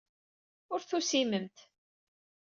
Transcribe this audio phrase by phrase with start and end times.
[0.73, 1.57] Ur tusimemt.